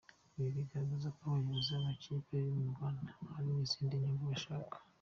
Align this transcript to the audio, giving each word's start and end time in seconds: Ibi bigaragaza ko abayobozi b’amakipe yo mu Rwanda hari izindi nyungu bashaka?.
Ibi 0.37 0.49
bigaragaza 0.57 1.07
ko 1.15 1.21
abayobozi 1.27 1.67
b’amakipe 1.73 2.33
yo 2.45 2.51
mu 2.59 2.65
Rwanda 2.73 3.09
hari 3.33 3.49
izindi 3.65 3.95
nyungu 4.01 4.23
bashaka?. 4.31 4.75